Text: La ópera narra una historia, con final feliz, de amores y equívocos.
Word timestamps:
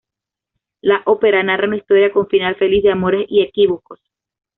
La 0.81 1.03
ópera 1.05 1.43
narra 1.43 1.67
una 1.67 1.77
historia, 1.77 2.11
con 2.11 2.25
final 2.27 2.55
feliz, 2.55 2.81
de 2.81 2.89
amores 2.91 3.27
y 3.29 3.43
equívocos. 3.43 3.99